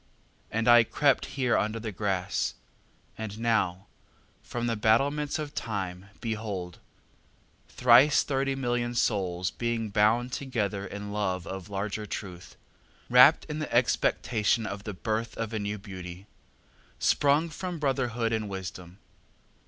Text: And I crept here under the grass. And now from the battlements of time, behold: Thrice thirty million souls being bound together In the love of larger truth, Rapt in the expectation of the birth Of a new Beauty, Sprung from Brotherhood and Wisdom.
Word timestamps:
And 0.49 0.67
I 0.67 0.83
crept 0.83 1.27
here 1.37 1.55
under 1.55 1.79
the 1.79 1.91
grass. 1.91 2.55
And 3.19 3.37
now 3.37 3.85
from 4.41 4.65
the 4.65 4.75
battlements 4.75 5.37
of 5.37 5.53
time, 5.53 6.07
behold: 6.19 6.79
Thrice 7.69 8.23
thirty 8.23 8.55
million 8.55 8.95
souls 8.95 9.51
being 9.51 9.89
bound 9.91 10.31
together 10.31 10.87
In 10.87 11.05
the 11.09 11.13
love 11.13 11.45
of 11.45 11.69
larger 11.69 12.07
truth, 12.07 12.55
Rapt 13.11 13.45
in 13.45 13.59
the 13.59 13.71
expectation 13.71 14.65
of 14.65 14.85
the 14.85 14.95
birth 14.95 15.37
Of 15.37 15.53
a 15.53 15.59
new 15.59 15.77
Beauty, 15.77 16.25
Sprung 16.97 17.49
from 17.51 17.77
Brotherhood 17.77 18.33
and 18.33 18.49
Wisdom. 18.49 18.97